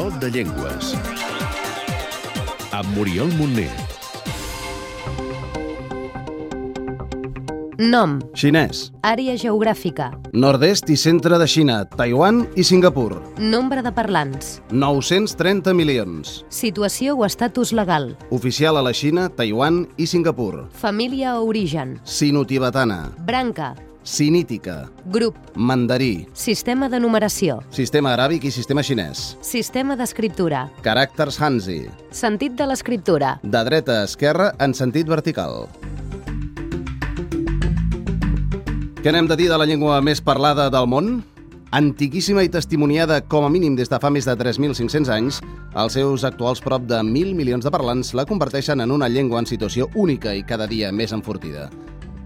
[0.00, 0.94] Do de Llengües.
[2.72, 3.68] Amb Muriel Montner.
[7.76, 8.92] Nom, Xinès.
[9.02, 13.20] àrea geogràfica, Nord-est i centre de Xina, Taiwan i Singapur.
[13.38, 16.46] nombre de parlants, 930 milions.
[16.48, 20.68] situació o estatus legal, Oficial a la Xina, Taiwan i Singapur.
[20.72, 23.12] família o origen, Sino-tibetana.
[23.18, 24.88] branca, Sinítica.
[25.04, 26.26] grup, Mandarí.
[26.32, 29.36] sistema de numeració, Sistema aràbic i sistema xinès.
[29.42, 31.86] sistema d'escriptura, Caràcters Hanzi.
[32.10, 35.68] sentit de l'escriptura, De dreta a esquerra en sentit vertical.
[39.02, 41.22] Què n'hem de dir de la llengua més parlada del món?
[41.72, 45.40] Antiquíssima i testimoniada com a mínim des de fa més de 3.500 anys,
[45.74, 49.46] els seus actuals prop de 1.000 milions de parlants la converteixen en una llengua en
[49.46, 51.70] situació única i cada dia més enfortida.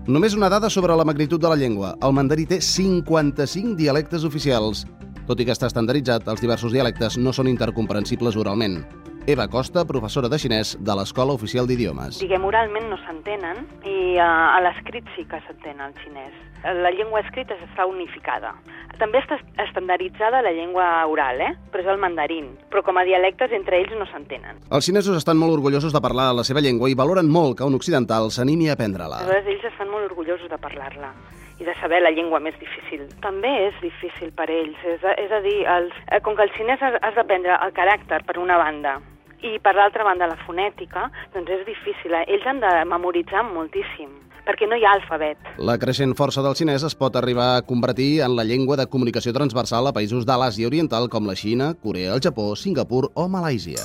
[0.04, 1.94] Només una dada sobre la magnitud de la llengua.
[2.04, 4.82] El mandarí té 55 dialectes oficials.
[5.24, 8.82] Tot i que està estandarditzat, els diversos dialectes no són intercomprensibles oralment.
[9.24, 12.18] Eva Costa, professora de xinès de l'Escola Oficial d'Idiomes.
[12.20, 16.36] Diguem, oralment no s'entenen i a, a l'escrit sí que s'entén el xinès.
[16.84, 18.52] La llengua escrita està unificada.
[18.98, 21.52] També està estandarditzada la llengua oral, eh?
[21.72, 22.50] però és el mandarín.
[22.70, 24.60] Però com a dialectes entre ells no s'entenen.
[24.70, 27.74] Els xinesos estan molt orgullosos de parlar la seva llengua i valoren molt que un
[27.74, 29.22] occidental s'animi a aprendre-la.
[29.24, 31.12] Aleshores ells estan molt orgullosos de parlar-la
[31.60, 33.06] i de saber la llengua més difícil.
[33.22, 36.54] També és difícil per ells, és a, és a dir, els, eh, com que el
[36.56, 38.98] xinès has, has d'aprendre el caràcter per una banda
[39.44, 42.14] i per l'altra banda la fonètica, doncs és difícil.
[42.14, 42.24] eh?
[42.32, 45.38] Ells han de memoritzar moltíssim perquè no hi ha alfabet.
[45.58, 49.32] La creixent força del xinès es pot arribar a convertir en la llengua de comunicació
[49.32, 53.84] transversal a països de l'Àsia Oriental com la Xina, Corea, el Japó, Singapur o Malàisia.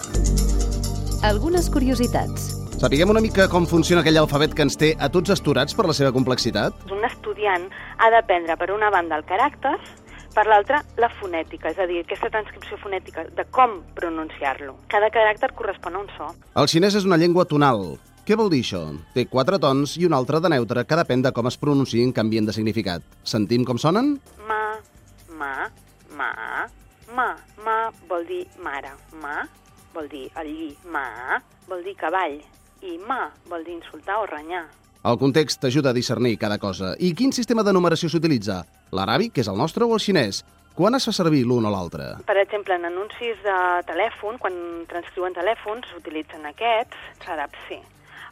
[1.23, 5.75] algunes curiositats, Sapiguem una mica com funciona aquell alfabet que ens té a tots esturats
[5.75, 6.77] per la seva complexitat?
[6.95, 7.65] Un estudiant
[7.99, 9.73] ha d'aprendre per una banda el caràcter,
[10.31, 14.77] per l'altra la fonètica, és a dir, aquesta transcripció fonètica de com pronunciar-lo.
[14.87, 16.31] Cada caràcter correspon a un so.
[16.55, 17.97] El xinès és una llengua tonal.
[18.29, 18.79] Què vol dir això?
[19.15, 22.45] Té quatre tons i un altre de neutre que depèn de com es pronunciïn canvien
[22.45, 23.01] de significat.
[23.25, 24.11] Sentim com sonen?
[24.45, 24.77] Ma,
[25.39, 25.65] ma,
[26.13, 26.29] ma,
[27.17, 27.25] ma.
[27.65, 27.77] Ma
[28.11, 28.93] vol dir mare.
[29.23, 29.47] Ma
[29.97, 30.69] vol dir el lli.
[30.93, 32.37] Ma vol dir cavall.
[32.85, 34.67] I ma vol dir insultar o renyar.
[35.09, 36.93] El context ajuda a discernir cada cosa.
[37.01, 38.61] I quin sistema de numeració s'utilitza?
[38.93, 40.45] L'aràbic, que és el nostre, o el xinès?
[40.77, 42.19] Quan es fa servir l'un o l'altre?
[42.29, 47.81] Per exemple, en anuncis de telèfon, quan transcriuen telèfons, s'utilitzen aquests, serà sí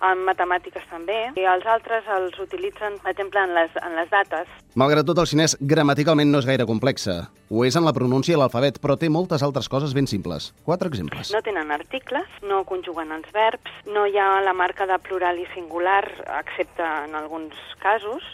[0.05, 4.49] en matemàtiques també, i els altres els utilitzen, per exemple, en les, en les dates.
[4.77, 7.27] Malgrat tot, el xinès gramaticalment no és gaire complexa.
[7.49, 10.51] Ho és en la pronúncia i l'alfabet, però té moltes altres coses ben simples.
[10.67, 11.31] Quatre exemples.
[11.33, 15.47] No tenen articles, no conjuguen els verbs, no hi ha la marca de plural i
[15.53, 16.03] singular,
[16.41, 18.25] excepte en alguns casos,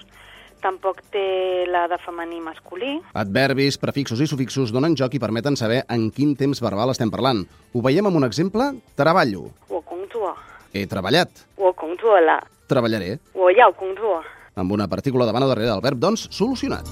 [0.64, 2.96] tampoc té la de femení masculí.
[3.20, 7.44] Adverbis, prefixos i sufixos donen joc i permeten saber en quin temps verbal estem parlant.
[7.74, 8.72] Ho veiem amb un exemple?
[9.00, 9.50] Treballo.
[9.70, 10.34] Ho contua.
[10.73, 11.29] He treballat.
[11.57, 13.19] 我工作了， Treballaré.
[13.33, 14.23] 我要工作。
[14.55, 16.85] Amb una partícula davant o darrere del verb, doncs, solucionat.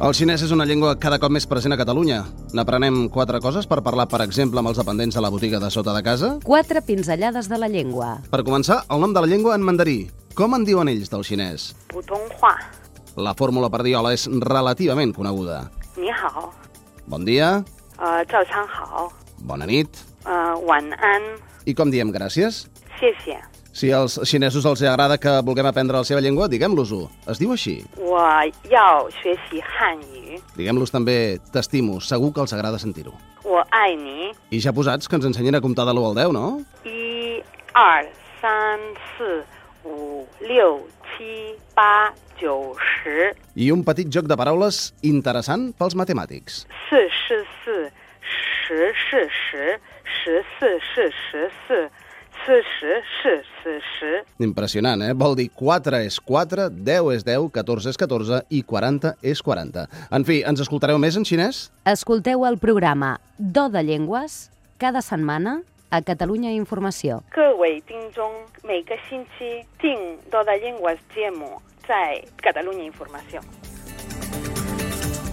[0.00, 2.20] El xinès és una llengua cada cop més present a Catalunya.
[2.54, 5.92] N'aprenem quatre coses per parlar, per exemple, amb els dependents de la botiga de sota
[5.92, 6.38] de casa.
[6.44, 10.08] quatre pinzellades de la llengua, Per començar, el nom de la llengua en mandarí.
[10.34, 11.74] Com en diuen ells del xinès?
[11.88, 12.54] 普通话，
[13.16, 15.68] La fórmula per dir hola és relativament coneguda.
[15.96, 16.52] 你好，
[17.08, 17.64] Bon dia,
[17.98, 19.10] 呃，早上好，
[19.40, 19.88] bona nit.
[20.25, 21.33] uh, Wan An.
[21.65, 22.65] I com diem gràcies?
[22.99, 23.39] Xie-xie.
[23.73, 27.07] Si als xinesos els agrada que vulguem aprendre la seva llengua, diguem-los-ho.
[27.31, 27.79] Es diu així.
[30.53, 33.15] Diguem-los també t'estimo, segur que els agrada sentir-ho.
[34.53, 36.45] I ja posats, que ens ensenyen a comptar de l'1 al 10, no?
[36.85, 37.33] 1,
[37.65, 38.13] 2, 3, 4,
[38.45, 38.93] 5,
[40.45, 40.85] 6,
[41.17, 42.13] 7, 8,
[42.45, 42.77] 9,
[43.09, 43.41] 10.
[43.55, 46.63] I un petit joc de paraules interessant pels matemàtics.
[46.91, 48.02] 4, 4, 4.
[48.66, 51.90] 十是十，十四是十四，
[52.44, 54.24] 四十是四十。
[54.38, 55.14] Impressionant, eh?
[55.14, 59.88] Vol dir 4 és 4, 10 és 10, 14 és 14 i 40 és 40.
[60.10, 61.70] En fi, ens escoltareu més en xinès?
[61.84, 67.22] escolteu el programa Do de Llengües cada setmana a Catalunya Informació.
[67.30, 68.30] 各位听众，
[68.62, 73.40] 每个星期听多的英文节目，在 Catalunya Informació。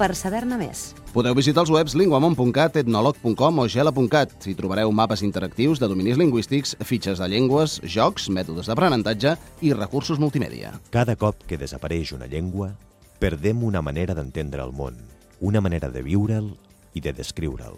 [0.01, 4.33] Per saber-ne més, Podeu visitar els webs linguamont.cat, etnolog.com o gela.cat.
[4.47, 9.35] Hi trobareu mapes interactius de dominis lingüístics, fitxes de llengües, jocs, mètodes d'aprenentatge
[9.67, 10.71] i recursos multimèdia.
[10.95, 12.71] Cada cop que desapareix una llengua,
[13.19, 14.97] perdem una manera d'entendre el món,
[15.41, 16.53] una manera de viure'l
[16.95, 17.77] i de descriure'l.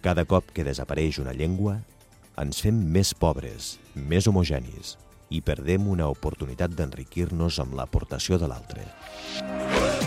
[0.00, 1.80] Cada cop que desapareix una llengua,
[2.38, 4.94] ens fem més pobres, més homogenis
[5.28, 8.86] i perdem una oportunitat d'enriquir-nos amb l'aportació de l'altre.